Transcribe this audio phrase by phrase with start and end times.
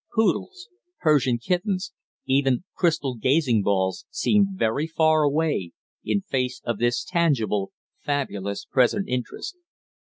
[0.15, 0.67] Poodles,
[1.01, 1.93] Persian kittens,
[2.25, 9.07] even crystal gazing balls, seemed very far away in face of this tangible, fabulous, present
[9.07, 9.57] interest.